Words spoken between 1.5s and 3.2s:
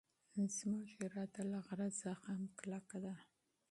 له غره څخه هم کلکه ده.